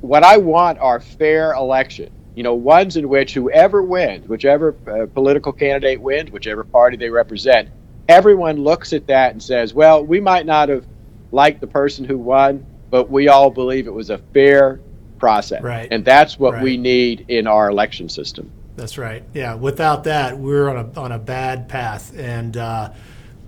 what 0.00 0.24
I 0.24 0.36
want 0.36 0.78
are 0.78 1.00
fair 1.00 1.52
elections. 1.52 2.10
You 2.34 2.42
know, 2.42 2.54
ones 2.54 2.96
in 2.96 3.08
which 3.08 3.34
whoever 3.34 3.82
wins, 3.82 4.26
whichever 4.26 4.74
uh, 4.86 5.06
political 5.12 5.52
candidate 5.52 6.00
wins, 6.00 6.30
whichever 6.30 6.64
party 6.64 6.96
they 6.96 7.10
represent, 7.10 7.68
everyone 8.08 8.56
looks 8.56 8.92
at 8.92 9.06
that 9.06 9.32
and 9.32 9.42
says, 9.42 9.74
well, 9.74 10.04
we 10.04 10.18
might 10.18 10.46
not 10.46 10.68
have 10.70 10.86
liked 11.30 11.60
the 11.60 11.66
person 11.66 12.04
who 12.04 12.16
won, 12.16 12.64
but 12.90 13.10
we 13.10 13.28
all 13.28 13.50
believe 13.50 13.86
it 13.86 13.92
was 13.92 14.10
a 14.10 14.18
fair 14.18 14.80
process. 15.18 15.62
Right. 15.62 15.88
And 15.90 16.04
that's 16.04 16.38
what 16.38 16.54
right. 16.54 16.62
we 16.62 16.76
need 16.76 17.26
in 17.28 17.46
our 17.46 17.68
election 17.68 18.08
system. 18.08 18.50
That's 18.76 18.96
right. 18.96 19.22
Yeah. 19.34 19.54
Without 19.54 20.04
that, 20.04 20.38
we're 20.38 20.68
on 20.70 20.76
a 20.76 21.00
on 21.00 21.12
a 21.12 21.18
bad 21.18 21.68
path. 21.68 22.12
And 22.16 22.56
uh, 22.56 22.92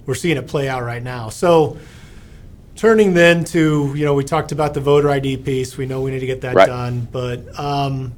we're 0.06 0.14
seeing 0.14 0.36
it 0.36 0.46
play 0.46 0.68
out 0.68 0.82
right 0.82 1.02
now. 1.02 1.28
So 1.28 1.78
turning 2.76 3.14
then 3.14 3.44
to 3.44 3.92
you 3.96 4.04
know 4.04 4.14
we 4.14 4.24
talked 4.24 4.52
about 4.52 4.74
the 4.74 4.80
voter 4.80 5.10
ID 5.10 5.38
piece. 5.38 5.76
We 5.76 5.86
know 5.86 6.00
we 6.00 6.10
need 6.10 6.20
to 6.20 6.26
get 6.26 6.42
that 6.42 6.54
right. 6.54 6.66
done, 6.66 7.08
but 7.10 7.58
um, 7.58 8.12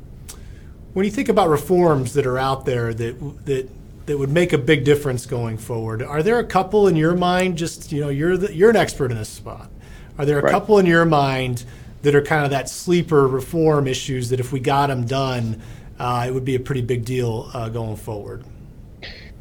when 0.93 1.05
you 1.05 1.11
think 1.11 1.29
about 1.29 1.49
reforms 1.49 2.15
that 2.15 2.27
are 2.27 2.39
out 2.39 2.65
there 2.65 2.95
that 2.95 3.45
that 3.47 3.69
that 4.07 4.19
would 4.19 4.31
make 4.31 4.53
a 4.53 4.59
big 4.59 4.85
difference 4.85 5.27
going 5.27 5.59
forward, 5.59 6.03
are 6.03 6.23
there 6.23 6.39
a 6.39 6.45
couple 6.45 6.87
in 6.87 6.97
your 6.97 7.15
mind? 7.15 7.59
Just 7.59 7.93
you 7.93 8.01
know 8.01 8.09
you're 8.09 8.37
the, 8.37 8.55
you're 8.55 8.71
an 8.71 8.77
expert 8.77 9.11
in 9.11 9.17
this 9.17 9.29
spot. 9.29 9.71
Are 10.19 10.25
there 10.25 10.39
a 10.39 10.43
right. 10.43 10.51
couple 10.51 10.79
in 10.79 10.87
your 10.87 11.05
mind 11.05 11.65
that 12.03 12.15
are 12.15 12.23
kind 12.23 12.45
of 12.45 12.51
that 12.51 12.69
sleeper 12.69 13.27
reform 13.27 13.87
issues 13.87 14.31
that 14.31 14.41
if 14.41 14.53
we 14.53 14.61
got 14.61 14.87
them 14.87 15.05
done, 15.05 15.61
uh, 15.99 16.25
it 16.27 16.33
would 16.33 16.45
be 16.45 16.55
a 16.55 16.61
pretty 16.61 16.81
big 16.81 17.05
deal 17.05 17.51
uh, 17.53 17.69
going 17.69 17.97
forward? 17.97 18.45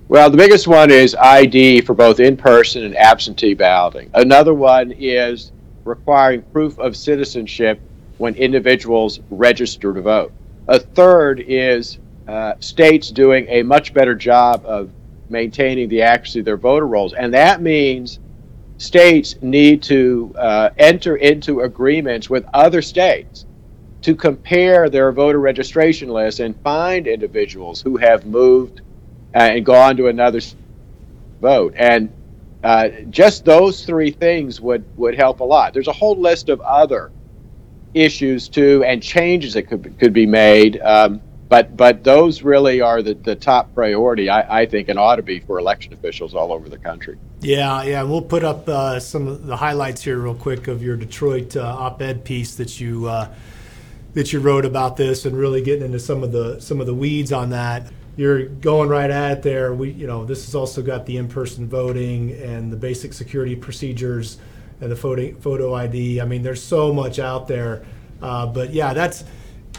Well, 0.08 0.30
the 0.30 0.38
biggest 0.38 0.68
one 0.68 0.92
is 0.92 1.16
ID 1.16 1.82
for 1.82 1.96
both 1.96 2.20
in 2.20 2.38
person 2.38 2.84
and 2.84 2.96
absentee 2.96 3.56
balloting. 3.56 4.12
Another 4.14 4.54
one 4.54 4.92
is 4.92 5.52
requiring 5.84 6.44
proof 6.44 6.78
of 6.78 6.96
citizenship 6.96 7.82
when 8.20 8.36
individuals 8.36 9.20
register 9.32 9.96
to 9.96 10.02
vote. 10.02 10.32
A 10.68 10.80
third 10.80 11.44
is 11.48 11.98
uh, 12.28 12.54
states 12.60 13.10
doing 13.10 13.48
a 13.50 13.64
much 13.64 13.96
better 13.96 14.14
job 14.14 14.64
of 14.64 14.92
maintaining 15.30 15.90
the 15.90 16.04
accuracy 16.04 16.40
of 16.40 16.46
their 16.46 16.58
voter 16.58 16.86
rolls. 16.86 17.14
And 17.14 17.34
that 17.34 17.64
means 17.64 18.20
states 18.78 19.36
need 19.42 19.82
to 19.84 20.36
uh, 20.38 20.70
enter 20.78 21.16
into 21.16 21.62
agreements 21.62 22.30
with 22.30 22.46
other 22.54 22.84
states 22.84 23.48
to 24.04 24.14
compare 24.14 24.88
their 24.88 25.12
voter 25.12 25.40
registration 25.40 26.10
lists 26.10 26.42
and 26.42 26.56
find 26.62 27.08
individuals 27.08 27.82
who 27.82 27.98
have 27.98 28.28
moved 28.28 28.82
uh, 29.36 29.60
go 29.60 29.76
on 29.76 29.98
to 29.98 30.08
another 30.08 30.40
vote. 31.42 31.74
And 31.78 32.12
uh, 32.64 32.90
just 33.10 33.46
those 33.46 33.86
three 33.86 34.10
things 34.10 34.60
would, 34.60 34.84
would 34.98 35.16
help 35.16 35.42
a 35.42 35.44
lot. 35.44 35.74
There's 35.74 35.88
a 35.88 35.94
whole 35.94 36.18
list 36.20 36.50
of 36.50 36.62
other 36.62 37.12
issues 37.94 38.50
too 38.50 38.84
and 38.84 39.02
changes 39.02 39.54
that 39.54 39.64
could, 39.64 39.98
could 40.00 40.14
be 40.14 40.26
made. 40.26 40.82
Um, 40.82 41.22
but 41.48 41.78
but 41.78 42.04
those 42.04 42.42
really 42.42 42.82
are 42.82 43.04
the, 43.04 43.14
the 43.14 43.36
top 43.36 43.74
priority, 43.76 44.30
I, 44.30 44.62
I 44.62 44.66
think, 44.66 44.90
and 44.90 44.98
ought 44.98 45.18
to 45.18 45.22
be 45.22 45.40
for 45.40 45.60
election 45.60 45.94
officials 45.94 46.34
all 46.34 46.52
over 46.52 46.70
the 46.70 46.78
country. 46.78 47.18
Yeah, 47.42 47.84
yeah. 47.84 48.02
We'll 48.02 48.24
put 48.24 48.44
up 48.44 48.68
uh, 48.68 49.00
some 49.00 49.28
of 49.28 49.46
the 49.46 49.56
highlights 49.56 50.04
here 50.04 50.18
real 50.18 50.34
quick 50.34 50.68
of 50.68 50.82
your 50.82 50.98
Detroit 50.98 51.56
uh, 51.56 51.62
op-ed 51.62 52.26
piece 52.26 52.56
that 52.56 52.80
you 52.80 53.08
uh, 53.08 53.32
that 54.16 54.34
you 54.34 54.40
wrote 54.40 54.66
about 54.66 54.98
this, 54.98 55.26
and 55.26 55.38
really 55.38 55.62
getting 55.62 55.86
into 55.86 56.00
some 56.00 56.24
of 56.24 56.32
the 56.32 56.60
some 56.60 56.82
of 56.82 56.88
the 56.88 56.96
weeds 56.96 57.32
on 57.32 57.52
that. 57.52 57.92
You're 58.18 58.46
going 58.46 58.90
right 58.90 59.10
at 59.10 59.40
it 59.40 59.44
there. 59.44 59.74
We, 59.74 59.92
you 59.92 60.08
know, 60.08 60.26
this 60.26 60.46
has 60.46 60.56
also 60.56 60.82
got 60.82 61.06
the 61.06 61.18
in-person 61.18 61.68
voting 61.68 62.32
and 62.32 62.72
the 62.72 62.78
basic 62.78 63.14
security 63.14 63.56
procedures 63.56 64.38
and 64.82 64.92
the 64.92 64.96
photo 64.96 65.34
photo 65.34 65.74
ID. 65.74 66.22
I 66.22 66.26
mean, 66.26 66.42
there's 66.42 66.64
so 66.64 66.94
much 66.94 67.20
out 67.20 67.48
there. 67.48 67.86
Uh, 68.22 68.46
but 68.46 68.72
yeah, 68.72 68.94
that's 68.94 69.24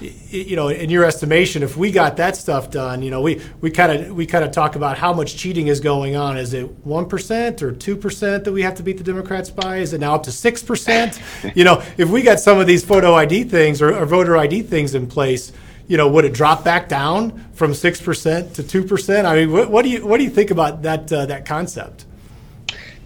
you 0.01 0.57
know, 0.57 0.69
in 0.69 0.91
your 0.91 1.05
estimation, 1.05 1.63
if 1.63 1.77
we 1.77 1.91
got 1.91 2.19
that 2.19 2.37
stuff 2.37 2.71
done, 2.71 3.03
you 3.03 3.11
know, 3.11 3.23
we 3.23 3.41
we 3.61 3.71
kind 3.71 3.93
of 3.93 4.15
we 4.15 4.27
kind 4.27 4.45
of 4.45 4.51
talk 4.51 4.77
about 4.77 4.99
how 4.99 5.13
much 5.13 5.37
cheating 5.37 5.69
is 5.69 5.81
going 5.81 6.17
on. 6.17 6.37
Is 6.37 6.53
it 6.53 6.71
one 6.85 7.07
percent 7.09 7.63
or 7.63 7.73
two 7.73 7.97
percent 7.97 8.45
that 8.45 8.53
we 8.53 8.63
have 8.63 8.75
to 8.75 8.83
beat 8.83 8.99
the 8.99 9.05
Democrats 9.05 9.49
by? 9.49 9.79
Is 9.79 9.93
it 9.93 10.01
now 10.01 10.15
up 10.15 10.25
to 10.25 10.33
six 10.33 10.63
percent? 10.63 11.21
you 11.55 11.65
know, 11.65 11.83
if 11.97 12.11
we 12.11 12.23
got 12.23 12.41
some 12.41 12.59
of 12.59 12.67
these 12.67 12.85
photo 12.85 13.15
ID 13.15 13.45
things 13.45 13.81
or, 13.81 13.97
or 13.97 14.05
voter 14.05 14.37
ID 14.37 14.63
things 14.63 14.95
in 14.95 15.07
place, 15.07 15.53
you 15.89 15.97
know, 15.97 16.09
would 16.09 16.25
it 16.25 16.35
drop 16.35 16.65
back 16.65 16.89
down 16.89 17.45
from 17.53 17.75
six 17.75 18.01
percent 18.01 18.55
to 18.55 18.63
two 18.63 18.83
percent? 18.83 19.27
I 19.27 19.37
mean, 19.37 19.53
what, 19.53 19.71
what, 19.71 19.83
do 19.83 19.91
you 19.91 20.07
what 20.07 20.19
do 20.19 20.25
you 20.25 20.31
think 20.31 20.51
about 20.51 20.83
that 20.83 21.13
uh, 21.13 21.27
that 21.27 21.47
concept? 21.47 22.07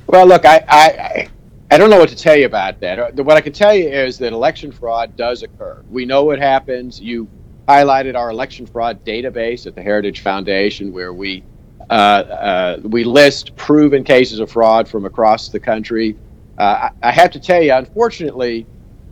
Well, 0.06 0.26
look, 0.26 0.44
I, 0.44 0.64
I 0.68 1.28
I 1.70 1.78
don't 1.78 1.90
know 1.90 1.99
what 1.99 2.08
to 2.08 2.16
tell 2.16 2.37
you 2.37 2.46
about 2.46 2.80
that. 2.80 2.99
Uh, 2.99 3.22
what 3.22 3.37
I 3.37 3.40
can 3.40 3.52
tell 3.52 3.75
you 3.75 3.88
is 3.88 4.18
that 4.18 4.32
election 4.32 4.72
fraud 4.72 5.16
does 5.16 5.42
occur. 5.42 5.84
We 5.90 6.04
know 6.04 6.25
what 6.25 6.38
happens. 6.38 7.00
You 7.00 7.28
highlighted 7.68 8.16
our 8.16 8.30
election 8.30 8.66
fraud 8.66 9.04
database 9.04 9.66
at 9.66 9.76
the 9.76 9.82
Heritage 9.82 10.20
Foundation, 10.20 10.92
where 10.92 11.12
we 11.12 11.44
uh, 11.90 11.92
uh, 11.92 12.80
we 12.82 13.04
list 13.04 13.54
proven 13.56 14.04
cases 14.04 14.38
of 14.38 14.50
fraud 14.50 14.88
from 14.88 15.04
across 15.04 15.49
the 15.49 15.60
country. 15.60 16.16
Uh, 16.58 16.88
I, 17.02 17.08
I, 17.08 17.12
have 17.12 17.30
to 17.32 17.40
tell 17.40 17.62
you, 17.62 17.72
unfortunately, 17.72 18.66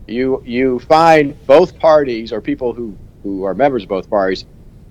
you 0.06 0.42
you 0.44 0.78
find 0.80 1.34
both 1.46 1.78
parties 1.78 2.32
or 2.32 2.40
people 2.40 2.72
who 2.72 2.96
who 3.22 3.44
are 3.44 3.54
members 3.54 3.82
of 3.82 3.88
both 3.88 4.08
parties 4.08 4.44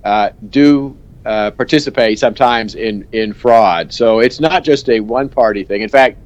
uh, 0.03 0.29
do 0.49 0.95
uh, 1.25 1.51
participate 1.51 2.19
sometimes 2.19 2.75
in 2.75 3.07
in 3.11 3.33
fraud. 3.33 3.93
So 3.93 4.19
it's 4.19 4.39
not 4.39 4.63
just 4.63 4.89
a 4.89 4.99
one 4.99 5.29
party 5.29 5.63
thing. 5.63 5.81
In 5.81 5.89
fact 5.89 6.17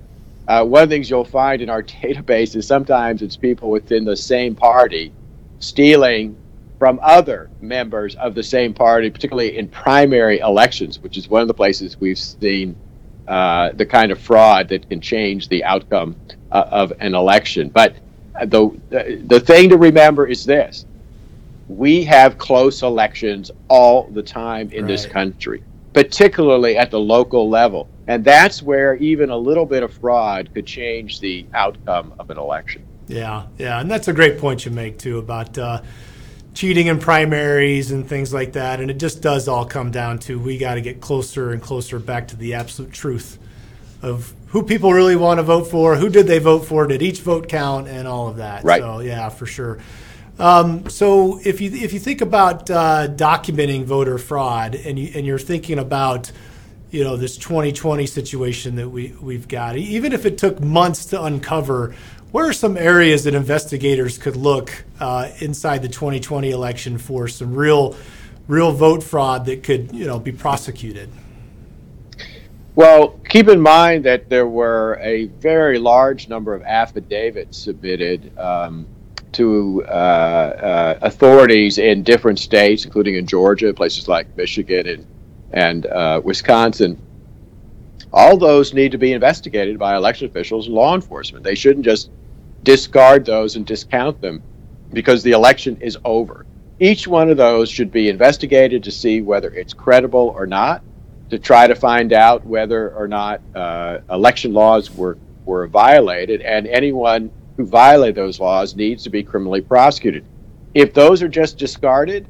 uh, 0.47 0.65
one 0.65 0.83
of 0.83 0.89
the 0.89 0.95
things 0.95 1.09
you'll 1.09 1.23
find 1.23 1.61
in 1.61 1.69
our 1.69 1.83
database 2.03 2.55
is 2.55 2.67
sometimes 2.67 3.21
it's 3.21 3.37
people 3.37 3.69
within 3.69 4.03
the 4.05 4.15
same 4.15 4.55
party 4.55 5.11
stealing 5.59 6.35
from 6.79 6.99
other 7.03 7.49
members 7.61 8.15
of 8.15 8.33
the 8.33 8.41
same 8.41 8.73
party, 8.73 9.09
particularly 9.09 9.57
in 9.57 9.67
primary 9.67 10.39
elections, 10.39 10.97
which 10.99 11.15
is 11.15 11.29
one 11.29 11.41
of 11.41 11.47
the 11.47 11.53
places 11.53 11.95
we've 11.99 12.17
seen 12.17 12.75
uh, 13.27 13.71
the 13.73 13.85
kind 13.85 14.11
of 14.11 14.19
fraud 14.19 14.67
that 14.67 14.89
can 14.89 14.99
change 14.99 15.47
the 15.47 15.63
outcome 15.63 16.15
uh, 16.51 16.65
of 16.71 16.91
an 16.99 17.13
election. 17.13 17.69
But 17.69 17.95
the, 18.45 18.71
the 19.27 19.39
thing 19.39 19.69
to 19.69 19.77
remember 19.77 20.25
is 20.25 20.43
this 20.43 20.85
we 21.77 22.03
have 22.03 22.37
close 22.37 22.81
elections 22.83 23.49
all 23.69 24.07
the 24.11 24.23
time 24.23 24.69
in 24.71 24.83
right. 24.83 24.87
this 24.87 25.05
country, 25.05 25.63
particularly 25.93 26.77
at 26.77 26.91
the 26.91 26.99
local 26.99 27.49
level. 27.49 27.87
And 28.07 28.25
that's 28.25 28.61
where 28.61 28.95
even 28.95 29.29
a 29.29 29.37
little 29.37 29.65
bit 29.65 29.83
of 29.83 29.93
fraud 29.93 30.53
could 30.53 30.65
change 30.65 31.21
the 31.21 31.45
outcome 31.53 32.13
of 32.19 32.29
an 32.29 32.37
election. 32.37 32.85
Yeah, 33.07 33.47
yeah. 33.57 33.79
And 33.79 33.89
that's 33.89 34.07
a 34.07 34.13
great 34.13 34.37
point 34.37 34.65
you 34.65 34.71
make, 34.71 34.97
too, 34.97 35.17
about 35.17 35.57
uh, 35.57 35.81
cheating 36.53 36.87
in 36.87 36.99
primaries 36.99 37.91
and 37.91 38.07
things 38.07 38.33
like 38.33 38.53
that. 38.53 38.81
And 38.81 38.91
it 38.91 38.97
just 38.97 39.21
does 39.21 39.47
all 39.47 39.65
come 39.65 39.91
down 39.91 40.19
to 40.19 40.39
we 40.39 40.57
got 40.57 40.75
to 40.75 40.81
get 40.81 40.99
closer 40.99 41.51
and 41.51 41.61
closer 41.61 41.99
back 41.99 42.27
to 42.29 42.35
the 42.35 42.53
absolute 42.53 42.91
truth 42.91 43.39
of 44.01 44.33
who 44.47 44.63
people 44.63 44.91
really 44.91 45.15
want 45.15 45.37
to 45.37 45.43
vote 45.43 45.65
for, 45.65 45.95
who 45.95 46.09
did 46.09 46.27
they 46.27 46.39
vote 46.39 46.65
for, 46.65 46.85
did 46.85 47.01
each 47.01 47.21
vote 47.21 47.47
count, 47.47 47.87
and 47.87 48.07
all 48.07 48.27
of 48.27 48.37
that. 48.37 48.63
Right. 48.65 48.81
So, 48.81 48.99
yeah, 48.99 49.29
for 49.29 49.45
sure. 49.45 49.79
Um, 50.41 50.89
so 50.89 51.39
if 51.43 51.61
you 51.61 51.69
if 51.71 51.93
you 51.93 51.99
think 51.99 52.21
about 52.21 52.67
uh, 52.71 53.07
documenting 53.09 53.83
voter 53.83 54.17
fraud 54.17 54.73
and 54.73 54.97
you 54.97 55.11
and 55.13 55.23
you're 55.23 55.37
thinking 55.37 55.77
about 55.77 56.31
you 56.89 57.03
know 57.03 57.15
this 57.15 57.37
2020 57.37 58.07
situation 58.07 58.75
that 58.77 58.89
we 58.89 59.13
we've 59.21 59.47
got 59.47 59.77
even 59.77 60.13
if 60.13 60.25
it 60.25 60.39
took 60.39 60.59
months 60.59 61.05
to 61.05 61.23
uncover 61.23 61.93
where 62.31 62.47
are 62.47 62.53
some 62.53 62.75
areas 62.75 63.25
that 63.25 63.35
investigators 63.35 64.17
could 64.17 64.35
look 64.35 64.83
uh, 64.99 65.29
inside 65.41 65.83
the 65.83 65.89
2020 65.89 66.49
election 66.49 66.97
for 66.97 67.27
some 67.27 67.53
real 67.53 67.95
real 68.47 68.71
vote 68.71 69.03
fraud 69.03 69.45
that 69.45 69.61
could 69.61 69.93
you 69.93 70.07
know 70.07 70.17
be 70.17 70.31
prosecuted? 70.31 71.07
Well 72.73 73.09
keep 73.29 73.47
in 73.47 73.61
mind 73.61 74.05
that 74.05 74.27
there 74.27 74.47
were 74.47 74.97
a 75.03 75.25
very 75.25 75.77
large 75.77 76.29
number 76.29 76.55
of 76.55 76.63
affidavits 76.63 77.59
submitted 77.59 78.35
um, 78.39 78.87
to 79.33 79.83
uh, 79.87 79.89
uh, 79.89 80.99
authorities 81.01 81.77
in 81.77 82.03
different 82.03 82.39
states 82.39 82.85
including 82.85 83.15
in 83.15 83.25
georgia 83.25 83.73
places 83.73 84.07
like 84.07 84.35
michigan 84.35 84.87
and 84.87 85.05
and 85.53 85.85
uh, 85.85 86.21
Wisconsin, 86.23 86.99
all 88.13 88.37
those 88.37 88.73
need 88.73 88.91
to 88.91 88.97
be 88.97 89.13
investigated 89.13 89.77
by 89.77 89.95
election 89.95 90.27
officials 90.27 90.67
and 90.67 90.75
law 90.75 90.95
enforcement. 90.95 91.43
They 91.43 91.55
shouldn't 91.55 91.85
just 91.85 92.09
discard 92.63 93.25
those 93.25 93.55
and 93.55 93.65
discount 93.65 94.21
them 94.21 94.43
because 94.93 95.23
the 95.23 95.31
election 95.31 95.77
is 95.81 95.97
over. 96.03 96.45
Each 96.79 97.07
one 97.07 97.29
of 97.29 97.37
those 97.37 97.69
should 97.69 97.91
be 97.91 98.09
investigated 98.09 98.83
to 98.83 98.91
see 98.91 99.21
whether 99.21 99.51
it's 99.51 99.73
credible 99.73 100.33
or 100.35 100.47
not, 100.47 100.83
to 101.29 101.39
try 101.39 101.67
to 101.67 101.75
find 101.75 102.11
out 102.11 102.45
whether 102.45 102.93
or 102.95 103.07
not 103.07 103.41
uh, 103.55 103.99
election 104.09 104.53
laws 104.53 104.91
were, 104.91 105.17
were 105.45 105.67
violated, 105.67 106.41
and 106.41 106.67
anyone 106.67 107.31
who 107.61 107.67
violated 107.67 108.15
those 108.15 108.39
laws 108.39 108.75
needs 108.75 109.03
to 109.03 109.09
be 109.09 109.23
criminally 109.23 109.61
prosecuted. 109.61 110.25
If 110.73 110.93
those 110.93 111.21
are 111.21 111.27
just 111.27 111.57
discarded, 111.57 112.27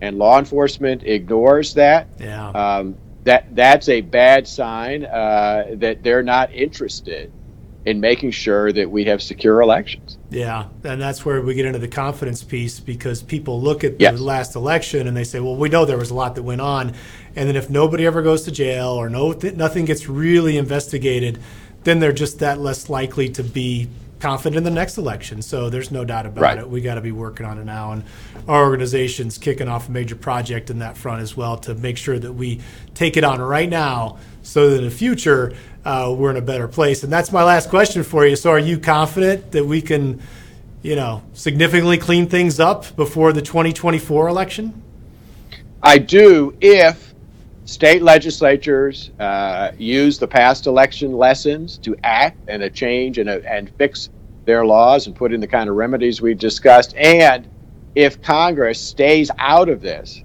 and 0.00 0.18
law 0.18 0.38
enforcement 0.38 1.04
ignores 1.04 1.74
that, 1.74 2.08
yeah. 2.18 2.48
Um, 2.50 2.96
that 3.24 3.54
that's 3.54 3.88
a 3.88 4.00
bad 4.00 4.48
sign 4.48 5.04
uh, 5.04 5.66
that 5.74 6.02
they're 6.02 6.24
not 6.24 6.52
interested 6.52 7.32
in 7.84 8.00
making 8.00 8.32
sure 8.32 8.72
that 8.72 8.90
we 8.90 9.04
have 9.04 9.22
secure 9.22 9.60
elections. 9.60 10.18
Yeah, 10.28 10.66
and 10.82 11.00
that's 11.00 11.24
where 11.24 11.40
we 11.40 11.54
get 11.54 11.66
into 11.66 11.78
the 11.78 11.88
confidence 11.88 12.42
piece 12.42 12.80
because 12.80 13.22
people 13.22 13.60
look 13.60 13.84
at 13.84 13.98
the 13.98 14.02
yes. 14.02 14.18
last 14.18 14.56
election 14.56 15.06
and 15.06 15.16
they 15.16 15.22
say, 15.22 15.38
"Well, 15.38 15.54
we 15.54 15.68
know 15.68 15.84
there 15.84 15.98
was 15.98 16.10
a 16.10 16.14
lot 16.14 16.34
that 16.34 16.42
went 16.42 16.60
on," 16.60 16.94
and 17.36 17.48
then 17.48 17.54
if 17.54 17.70
nobody 17.70 18.04
ever 18.04 18.22
goes 18.22 18.42
to 18.42 18.50
jail 18.50 18.88
or 18.88 19.08
no 19.08 19.32
nothing 19.54 19.84
gets 19.84 20.08
really 20.08 20.56
investigated, 20.56 21.38
then 21.84 22.00
they're 22.00 22.12
just 22.12 22.40
that 22.40 22.58
less 22.58 22.90
likely 22.90 23.28
to 23.30 23.44
be 23.44 23.88
confident 24.22 24.56
in 24.56 24.62
the 24.62 24.70
next 24.70 24.98
election. 24.98 25.42
So 25.42 25.68
there's 25.68 25.90
no 25.90 26.04
doubt 26.04 26.26
about 26.26 26.40
right. 26.40 26.58
it. 26.58 26.70
We 26.70 26.80
got 26.80 26.94
to 26.94 27.00
be 27.00 27.10
working 27.10 27.44
on 27.44 27.58
it 27.58 27.64
now, 27.64 27.90
and 27.90 28.04
our 28.46 28.64
organization's 28.64 29.36
kicking 29.36 29.66
off 29.66 29.88
a 29.88 29.90
major 29.90 30.14
project 30.14 30.70
in 30.70 30.78
that 30.78 30.96
front 30.96 31.22
as 31.22 31.36
well 31.36 31.56
to 31.58 31.74
make 31.74 31.98
sure 31.98 32.18
that 32.20 32.32
we 32.32 32.60
take 32.94 33.16
it 33.16 33.24
on 33.24 33.40
right 33.40 33.68
now, 33.68 34.18
so 34.42 34.70
that 34.70 34.78
in 34.78 34.84
the 34.84 34.90
future 34.92 35.54
uh, 35.84 36.14
we're 36.16 36.30
in 36.30 36.36
a 36.36 36.42
better 36.42 36.68
place. 36.68 37.02
And 37.02 37.12
that's 37.12 37.32
my 37.32 37.42
last 37.42 37.68
question 37.68 38.04
for 38.04 38.24
you. 38.24 38.36
So 38.36 38.50
are 38.52 38.60
you 38.60 38.78
confident 38.78 39.50
that 39.50 39.64
we 39.64 39.82
can, 39.82 40.22
you 40.82 40.94
know, 40.94 41.24
significantly 41.32 41.98
clean 41.98 42.28
things 42.28 42.60
up 42.60 42.94
before 42.94 43.32
the 43.32 43.42
2024 43.42 44.28
election? 44.28 44.80
I 45.82 45.98
do 45.98 46.56
if 46.60 47.11
state 47.64 48.02
legislatures 48.02 49.10
uh, 49.18 49.72
use 49.78 50.18
the 50.18 50.26
past 50.26 50.66
election 50.66 51.12
lessons 51.12 51.78
to 51.78 51.96
act 52.02 52.38
and 52.48 52.62
a 52.62 52.70
change 52.70 53.18
and, 53.18 53.28
a, 53.28 53.44
and 53.50 53.70
fix 53.76 54.10
their 54.44 54.64
laws 54.64 55.06
and 55.06 55.14
put 55.14 55.32
in 55.32 55.40
the 55.40 55.46
kind 55.46 55.70
of 55.70 55.76
remedies 55.76 56.20
we've 56.20 56.38
discussed. 56.38 56.94
And 56.96 57.48
if 57.94 58.20
Congress 58.22 58.80
stays 58.80 59.30
out 59.38 59.68
of 59.68 59.80
this 59.80 60.24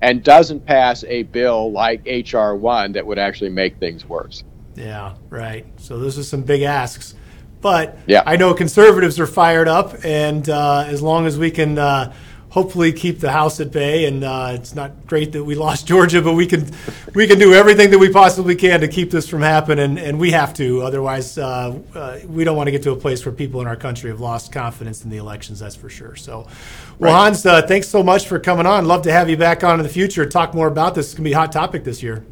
and 0.00 0.24
doesn't 0.24 0.66
pass 0.66 1.04
a 1.04 1.22
bill 1.24 1.70
like 1.70 2.02
H.R. 2.06 2.56
1 2.56 2.92
that 2.92 3.06
would 3.06 3.18
actually 3.18 3.50
make 3.50 3.78
things 3.78 4.04
worse. 4.04 4.42
Yeah, 4.74 5.14
right. 5.30 5.66
So 5.76 5.98
those 5.98 6.18
are 6.18 6.24
some 6.24 6.42
big 6.42 6.62
asks. 6.62 7.14
But 7.60 7.96
yeah. 8.06 8.24
I 8.26 8.36
know 8.36 8.54
conservatives 8.54 9.20
are 9.20 9.26
fired 9.26 9.68
up, 9.68 10.04
and 10.04 10.48
uh, 10.48 10.84
as 10.88 11.00
long 11.00 11.26
as 11.26 11.38
we 11.38 11.52
can 11.52 11.78
uh, 11.78 12.12
hopefully 12.52 12.92
keep 12.92 13.18
the 13.18 13.32
House 13.32 13.60
at 13.60 13.72
bay. 13.72 14.04
And 14.04 14.22
uh, 14.22 14.50
it's 14.52 14.74
not 14.74 15.06
great 15.06 15.32
that 15.32 15.42
we 15.42 15.54
lost 15.54 15.86
Georgia, 15.92 16.22
but 16.22 16.34
we 16.34 16.46
can 16.46 16.70
we 17.14 17.26
can 17.26 17.38
do 17.38 17.54
everything 17.54 17.90
that 17.90 17.98
we 17.98 18.10
possibly 18.10 18.54
can 18.54 18.80
to 18.80 18.88
keep 18.88 19.10
this 19.10 19.28
from 19.28 19.42
happening, 19.42 19.98
and 19.98 20.20
we 20.20 20.30
have 20.30 20.54
to. 20.54 20.82
Otherwise, 20.82 21.38
uh, 21.38 21.78
uh, 21.94 22.18
we 22.26 22.44
don't 22.44 22.56
want 22.56 22.68
to 22.68 22.70
get 22.70 22.82
to 22.84 22.92
a 22.92 22.96
place 22.96 23.24
where 23.24 23.34
people 23.34 23.60
in 23.60 23.66
our 23.66 23.76
country 23.76 24.10
have 24.10 24.20
lost 24.20 24.52
confidence 24.52 25.02
in 25.02 25.10
the 25.10 25.16
elections. 25.16 25.58
That's 25.58 25.74
for 25.74 25.88
sure. 25.88 26.14
So, 26.14 26.46
well, 26.98 27.12
right. 27.12 27.24
Hans, 27.24 27.44
uh, 27.44 27.62
thanks 27.62 27.88
so 27.88 28.02
much 28.02 28.28
for 28.28 28.38
coming 28.38 28.66
on. 28.66 28.86
Love 28.86 29.02
to 29.02 29.12
have 29.12 29.28
you 29.28 29.36
back 29.36 29.64
on 29.64 29.80
in 29.80 29.82
the 29.82 29.92
future. 29.92 30.26
Talk 30.26 30.54
more 30.54 30.68
about 30.68 30.94
this. 30.94 31.06
It's 31.06 31.14
gonna 31.14 31.24
be 31.24 31.32
a 31.32 31.38
hot 31.38 31.52
topic 31.52 31.84
this 31.84 32.02
year. 32.02 32.24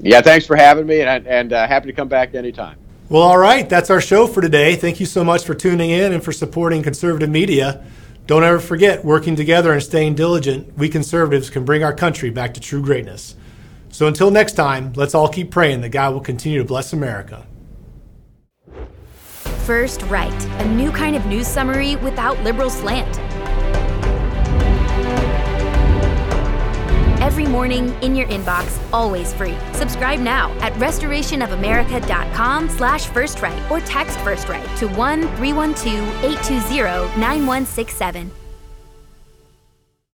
Yeah, 0.00 0.20
thanks 0.20 0.46
for 0.46 0.56
having 0.56 0.86
me, 0.86 1.02
and, 1.02 1.26
and 1.28 1.52
uh, 1.52 1.68
happy 1.68 1.86
to 1.86 1.92
come 1.92 2.08
back 2.08 2.34
anytime. 2.34 2.76
Well, 3.08 3.22
all 3.22 3.38
right. 3.38 3.68
That's 3.68 3.90
our 3.90 4.00
show 4.00 4.26
for 4.26 4.40
today. 4.40 4.74
Thank 4.74 4.98
you 4.98 5.06
so 5.06 5.22
much 5.22 5.44
for 5.44 5.54
tuning 5.54 5.90
in 5.90 6.12
and 6.12 6.24
for 6.24 6.32
supporting 6.32 6.82
conservative 6.82 7.30
media. 7.30 7.84
Don't 8.26 8.44
ever 8.44 8.60
forget, 8.60 9.04
working 9.04 9.34
together 9.34 9.72
and 9.72 9.82
staying 9.82 10.14
diligent, 10.14 10.76
we 10.78 10.88
conservatives 10.88 11.50
can 11.50 11.64
bring 11.64 11.82
our 11.82 11.94
country 11.94 12.30
back 12.30 12.54
to 12.54 12.60
true 12.60 12.80
greatness. 12.80 13.34
So 13.90 14.06
until 14.06 14.30
next 14.30 14.52
time, 14.52 14.92
let's 14.94 15.14
all 15.14 15.28
keep 15.28 15.50
praying 15.50 15.80
that 15.80 15.88
God 15.88 16.14
will 16.14 16.20
continue 16.20 16.58
to 16.58 16.64
bless 16.64 16.92
America. 16.92 17.46
First 19.64 20.02
Right, 20.02 20.44
a 20.60 20.68
new 20.68 20.90
kind 20.92 21.16
of 21.16 21.26
news 21.26 21.46
summary 21.46 21.96
without 21.96 22.40
liberal 22.42 22.70
slant. 22.70 23.18
Every 27.22 27.46
morning 27.46 27.90
in 28.02 28.16
your 28.16 28.26
inbox, 28.26 28.82
always 28.92 29.32
free. 29.32 29.56
Subscribe 29.74 30.18
now 30.18 30.50
at 30.54 30.72
restorationofamerica.com 30.72 32.68
slash 32.68 33.06
first 33.06 33.38
or 33.70 33.78
text 33.78 34.18
first 34.18 34.48
to 34.78 34.88
1 34.88 35.20
312 35.36 36.24
820 36.24 37.20
9167. 37.20 38.41